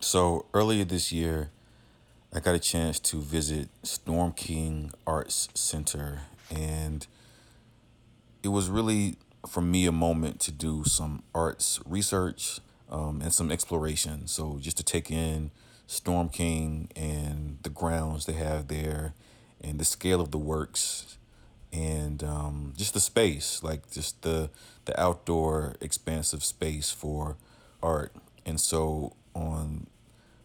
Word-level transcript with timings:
So 0.00 0.46
earlier 0.54 0.84
this 0.84 1.10
year, 1.10 1.50
I 2.32 2.40
got 2.40 2.54
a 2.54 2.58
chance 2.60 3.00
to 3.00 3.20
visit 3.20 3.68
Storm 3.82 4.32
King 4.32 4.92
Arts 5.06 5.48
Center, 5.54 6.20
and 6.54 7.06
it 8.42 8.48
was 8.48 8.68
really 8.68 9.16
for 9.48 9.60
me 9.60 9.86
a 9.86 9.92
moment 9.92 10.40
to 10.40 10.52
do 10.52 10.84
some 10.84 11.22
arts 11.34 11.80
research 11.84 12.60
um, 12.90 13.20
and 13.22 13.32
some 13.32 13.50
exploration. 13.50 14.28
So 14.28 14.58
just 14.60 14.76
to 14.76 14.84
take 14.84 15.10
in 15.10 15.50
Storm 15.86 16.28
King 16.28 16.90
and 16.94 17.58
the 17.62 17.70
grounds 17.70 18.26
they 18.26 18.34
have 18.34 18.68
there, 18.68 19.14
and 19.60 19.80
the 19.80 19.84
scale 19.84 20.20
of 20.20 20.30
the 20.30 20.38
works, 20.38 21.18
and 21.72 22.22
um, 22.22 22.72
just 22.76 22.94
the 22.94 23.00
space, 23.00 23.62
like 23.64 23.90
just 23.90 24.22
the 24.22 24.50
the 24.84 24.98
outdoor 25.00 25.74
expansive 25.80 26.44
space 26.44 26.90
for 26.90 27.36
art. 27.82 28.14
And 28.46 28.60
so 28.60 29.12
on 29.38 29.86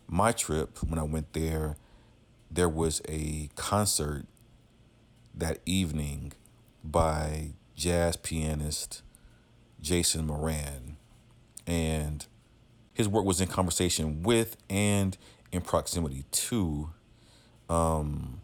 my 0.07 0.31
trip 0.31 0.81
when 0.83 0.99
I 0.99 1.03
went 1.03 1.33
there, 1.33 1.75
there 2.51 2.69
was 2.69 3.01
a 3.09 3.49
concert 3.55 4.25
that 5.33 5.59
evening 5.65 6.33
by 6.83 7.53
jazz 7.75 8.15
pianist 8.15 9.01
Jason 9.81 10.27
Moran. 10.27 10.97
And 11.65 12.25
his 12.93 13.07
work 13.07 13.25
was 13.25 13.41
in 13.41 13.47
conversation 13.47 14.21
with 14.21 14.57
and 14.69 15.17
in 15.51 15.61
proximity 15.61 16.25
to 16.31 16.89
um, 17.69 18.41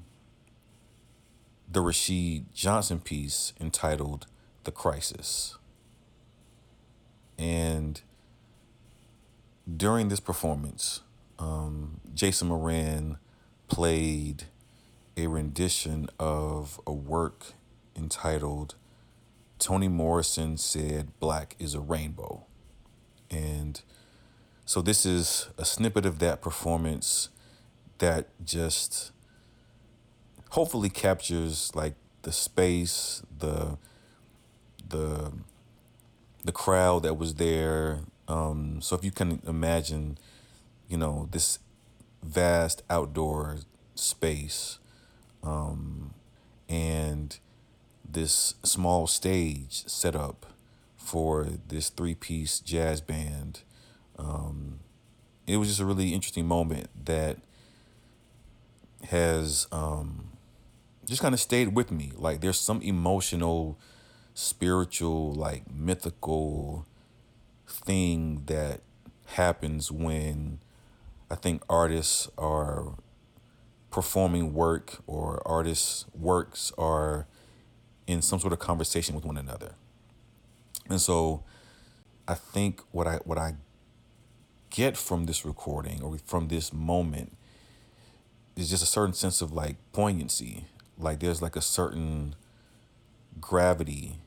the 1.72 1.82
Rashid 1.82 2.54
Johnson 2.54 3.00
piece 3.00 3.54
entitled 3.60 4.26
The 4.64 4.72
Crisis. 4.72 5.58
And 7.38 8.02
during 9.78 10.10
this 10.10 10.20
performance, 10.20 11.02
um, 11.38 12.02
Jason 12.14 12.48
Moran 12.50 13.18
played 13.68 14.46
a 15.16 15.28
rendition 15.28 16.10
of 16.20 16.80
a 16.88 16.94
work 16.94 17.54
entitled 17.96 18.76
Toni 19.60 19.90
Morrison 19.90 20.58
Said 20.58 21.20
Black 21.20 21.56
is 21.60 21.76
a 21.76 21.80
Rainbow. 21.82 22.46
And 23.30 23.82
so 24.66 24.82
this 24.82 25.06
is 25.06 25.50
a 25.58 25.66
snippet 25.66 26.06
of 26.06 26.20
that 26.20 26.42
performance 26.42 27.30
that 27.98 28.30
just 28.44 29.12
hopefully 30.52 30.90
captures 30.90 31.72
like 31.76 31.96
the 32.22 32.32
space, 32.32 33.22
the 33.38 33.78
the 34.88 35.34
the 36.44 36.52
crowd 36.52 37.04
that 37.04 37.16
was 37.16 37.36
there. 37.36 38.00
Um, 38.30 38.82
so 38.82 38.96
if 38.96 39.04
you 39.04 39.12
can 39.12 39.42
imagine, 39.48 40.18
you 40.88 40.98
know, 40.98 41.28
this 41.32 41.60
vast 42.24 42.84
outdoor 42.90 43.58
space 43.96 44.80
and 46.70 47.38
this 48.10 48.56
small 48.64 49.08
stage 49.08 49.84
set 49.88 50.16
up 50.16 50.46
for 50.98 51.48
this 51.68 51.90
three 51.90 52.16
piece 52.16 52.60
jazz 52.60 53.02
band. 53.02 53.62
It 55.48 55.58
was 55.58 55.70
just 55.70 55.80
a 55.80 55.86
really 55.86 56.14
interesting 56.14 56.46
moment 56.46 56.90
that 57.06 57.38
has 59.10 59.68
um, 59.72 60.30
just 61.08 61.22
kind 61.22 61.34
of 61.34 61.40
stayed 61.40 61.76
with 61.76 61.92
me. 61.92 62.12
Like 62.16 62.42
there's 62.42 62.60
some 62.60 62.82
emotional, 62.84 63.80
spiritual, 64.36 65.34
like 65.34 65.64
mythical 65.74 66.86
thing 67.70 68.44
that 68.48 68.82
happens 69.28 69.92
when 69.92 70.60
I 71.32 71.36
think 71.36 71.64
artists 71.70 72.30
are 72.38 72.96
performing 73.92 74.54
work 74.54 74.98
or 75.08 75.42
artists' 75.46 76.06
works 76.14 76.72
are 76.78 77.28
in 78.08 78.22
some 78.22 78.40
sort 78.40 78.54
of 78.54 78.60
conversation 78.60 79.16
with 79.16 79.26
one 79.26 79.38
another. 79.38 79.74
And 80.90 81.00
so 81.00 81.44
I 82.28 82.34
think 82.34 82.82
what 82.92 83.08
I 83.08 83.16
what 83.26 83.38
I 83.38 83.54
get 84.70 84.98
from 84.98 85.26
this 85.26 85.46
recording 85.46 86.02
or 86.02 86.18
from 86.26 86.48
this 86.48 86.74
moment 86.74 87.36
is 88.56 88.70
just 88.70 88.84
a 88.84 88.88
certain 88.88 89.14
sense 89.14 89.42
of 89.42 89.52
like 89.52 89.78
poignancy. 89.94 90.66
Like 90.98 91.20
there's 91.20 91.42
like 91.42 91.56
a 91.56 91.62
certain 91.62 92.36
gravity 93.40 94.20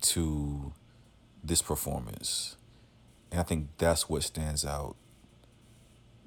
to 0.00 0.72
this 1.48 1.62
performance. 1.62 2.56
And 3.30 3.40
I 3.40 3.42
think 3.42 3.68
that's 3.78 4.08
what 4.08 4.22
stands 4.22 4.64
out 4.64 4.96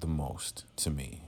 the 0.00 0.06
most 0.06 0.64
to 0.76 0.90
me. 0.90 1.22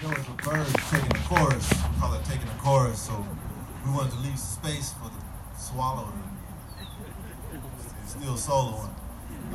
There 0.00 0.10
was 0.10 0.28
a 0.28 0.32
bird 0.42 0.66
taking 0.90 1.08
the 1.08 1.22
chorus. 1.26 1.70
It 1.72 2.24
taking 2.24 2.46
the 2.46 2.58
chorus. 2.58 3.00
So 3.00 3.24
we 3.84 3.92
wanted 3.92 4.12
to 4.12 4.18
leave 4.20 4.38
space 4.38 4.92
for 4.94 5.10
the 5.10 5.58
swallow 5.58 6.12
to 6.80 8.08
still 8.08 8.34
soloing. 8.34 8.94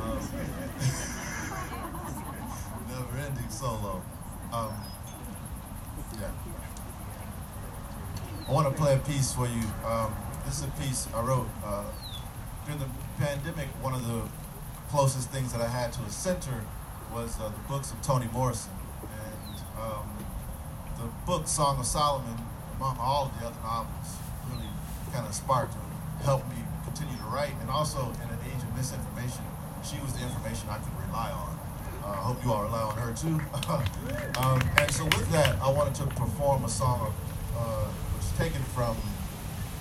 Um, 0.00 0.18
never 2.88 3.18
ending 3.18 3.50
solo. 3.50 4.02
Um, 4.52 4.72
yeah. 6.20 6.30
I 8.48 8.52
want 8.52 8.68
to 8.68 8.82
play 8.82 8.94
a 8.94 8.98
piece 8.98 9.32
for 9.32 9.46
you. 9.46 9.62
Um, 9.84 10.14
this 10.44 10.58
is 10.58 10.64
a 10.64 10.70
piece 10.80 11.08
I 11.14 11.22
wrote 11.22 11.48
uh, 11.64 11.84
during 12.64 12.78
the 12.80 12.88
pandemic. 13.18 13.68
One 13.82 13.94
of 13.94 14.06
the 14.06 14.22
closest 14.88 15.30
things 15.30 15.52
that 15.52 15.60
I 15.60 15.68
had 15.68 15.92
to 15.94 16.02
a 16.02 16.10
center 16.10 16.64
was 17.12 17.38
uh, 17.40 17.48
the 17.48 17.68
books 17.68 17.92
of 17.92 18.00
Toni 18.02 18.28
Morrison. 18.32 18.72
And 19.02 19.56
um, 19.80 20.08
the 20.98 21.08
book 21.26 21.46
Song 21.46 21.78
of 21.78 21.86
Solomon, 21.86 22.36
among 22.76 22.96
all 22.98 23.26
of 23.26 23.40
the 23.40 23.46
other 23.46 23.60
novels, 23.62 24.16
really 24.50 24.68
kind 25.12 25.26
of 25.26 25.34
sparked 25.34 25.74
or 25.74 26.24
helped 26.24 26.48
me 26.50 26.56
continue 26.84 27.16
to 27.16 27.24
write. 27.24 27.54
And 27.60 27.70
also, 27.70 28.00
in 28.00 28.28
an 28.28 28.38
age 28.46 28.62
of 28.62 28.76
misinformation, 28.76 29.44
she 29.82 30.00
was 30.00 30.14
the 30.14 30.22
information 30.22 30.68
I 30.70 30.78
could 30.78 30.94
rely 31.06 31.30
on. 31.30 31.58
Uh, 32.04 32.08
I 32.08 32.22
hope 32.22 32.44
you 32.44 32.52
all 32.52 32.62
rely 32.62 32.82
on 32.82 32.96
her 32.96 33.12
too. 33.14 33.40
um, 34.40 34.60
and 34.78 34.90
so, 34.90 35.04
with 35.04 35.30
that, 35.32 35.60
I 35.60 35.70
wanted 35.70 35.94
to 35.96 36.06
perform 36.14 36.64
a 36.64 36.68
song 36.68 37.00
of, 37.06 37.14
uh, 37.56 37.86
which 38.14 38.24
is 38.24 38.38
taken 38.38 38.62
from 38.74 38.96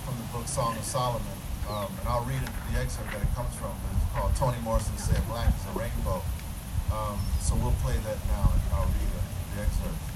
from 0.06 0.18
the 0.18 0.34
book 0.34 0.48
Song 0.48 0.76
of 0.76 0.84
Solomon. 0.84 1.41
Um, 1.70 1.88
and 2.00 2.08
I'll 2.08 2.26
read 2.26 2.42
it, 2.42 2.50
the 2.72 2.80
excerpt 2.80 3.12
that 3.12 3.22
it 3.22 3.34
comes 3.36 3.54
from. 3.56 3.72
It's 3.96 4.12
called 4.14 4.36
Toni 4.36 4.58
Morrison 4.64 4.98
Said 4.98 5.22
Black 5.28 5.54
is 5.54 5.66
a 5.74 5.78
Rainbow. 5.78 6.22
Um, 6.92 7.20
so 7.40 7.56
we'll 7.56 7.76
play 7.84 7.96
that 7.96 8.18
now 8.28 8.52
and 8.52 8.62
I'll 8.74 8.86
read 8.86 9.12
it, 9.16 9.26
the 9.56 9.62
excerpt. 9.64 10.12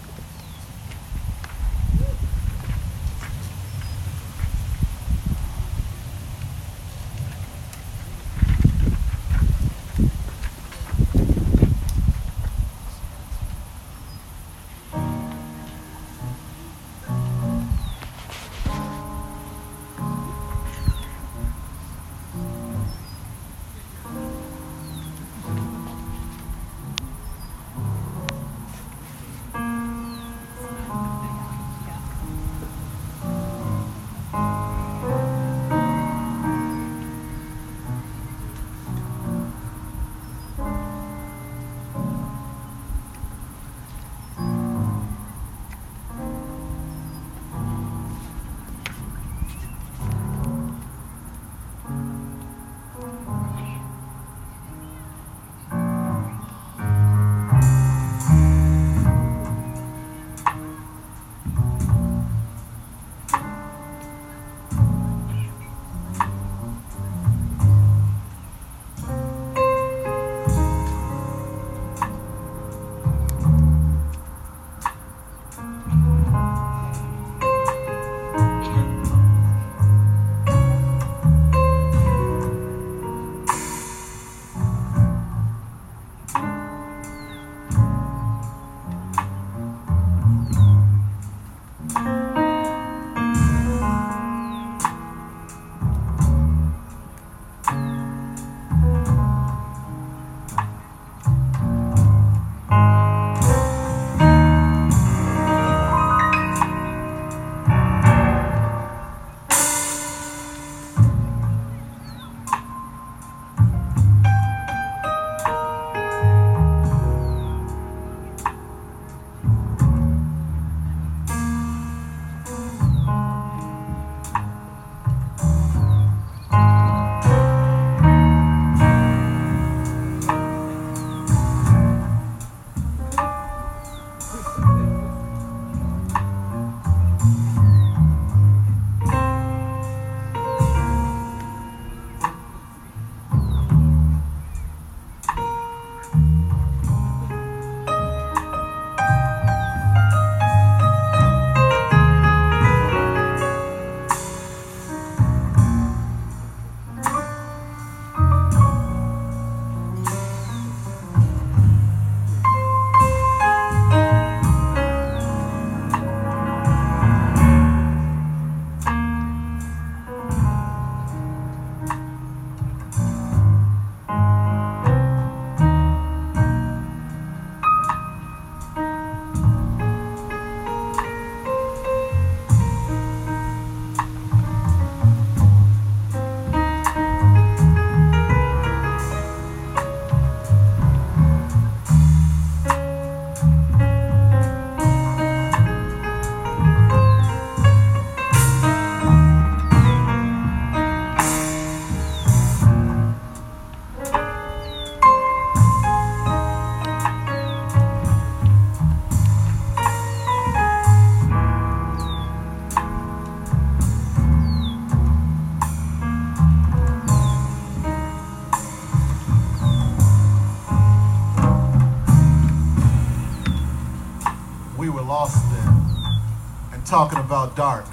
Lost 225.07 225.37
then. 225.51 226.73
And 226.73 226.85
talking 226.85 227.19
about 227.19 227.55
dark, 227.55 227.85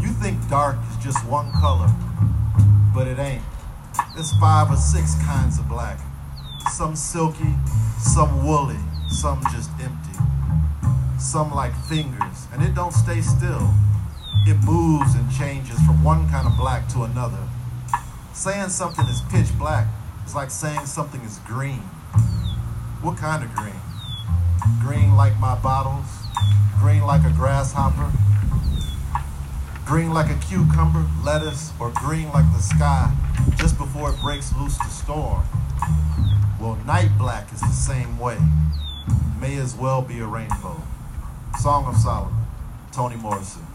you 0.00 0.08
think 0.08 0.36
dark 0.48 0.76
is 0.90 1.04
just 1.04 1.24
one 1.26 1.50
color, 1.52 1.88
but 2.94 3.06
it 3.06 3.18
ain't. 3.18 3.42
There's 4.14 4.32
five 4.38 4.70
or 4.70 4.76
six 4.76 5.14
kinds 5.24 5.58
of 5.58 5.68
black. 5.68 5.98
Some 6.72 6.96
silky, 6.96 7.54
some 7.98 8.44
woolly, 8.44 8.78
some 9.08 9.40
just 9.52 9.70
empty. 9.80 10.18
Some 11.18 11.54
like 11.54 11.74
fingers, 11.88 12.46
and 12.52 12.62
it 12.62 12.74
don't 12.74 12.92
stay 12.92 13.20
still. 13.20 13.70
It 14.46 14.62
moves 14.64 15.14
and 15.14 15.30
changes 15.32 15.78
from 15.86 16.02
one 16.04 16.28
kind 16.28 16.46
of 16.46 16.56
black 16.56 16.88
to 16.90 17.02
another. 17.02 17.48
Saying 18.32 18.68
something 18.68 19.06
is 19.06 19.22
pitch 19.30 19.56
black 19.58 19.86
is 20.26 20.34
like 20.34 20.50
saying 20.50 20.86
something 20.86 21.20
is 21.22 21.38
green. 21.46 21.82
What 23.02 23.16
kind 23.16 23.42
of 23.42 23.54
green? 23.54 23.80
Green 24.80 25.16
like 25.16 25.38
my 25.38 25.54
bottles? 25.56 26.06
Green 26.78 27.02
like 27.02 27.24
a 27.24 27.30
grasshopper? 27.30 28.10
Green 29.84 30.12
like 30.12 30.30
a 30.30 30.38
cucumber, 30.46 31.06
lettuce, 31.24 31.72
or 31.78 31.90
green 31.94 32.28
like 32.30 32.50
the 32.52 32.60
sky 32.60 33.14
just 33.56 33.78
before 33.78 34.10
it 34.10 34.20
breaks 34.20 34.54
loose 34.56 34.76
to 34.78 34.88
storm? 34.88 35.44
Well, 36.60 36.78
night 36.86 37.10
black 37.18 37.52
is 37.52 37.60
the 37.60 37.68
same 37.68 38.18
way. 38.18 38.38
May 39.40 39.56
as 39.56 39.74
well 39.74 40.02
be 40.02 40.18
a 40.20 40.26
rainbow. 40.26 40.80
Song 41.60 41.86
of 41.86 41.96
Solomon, 41.96 42.46
Toni 42.92 43.16
Morrison. 43.16 43.65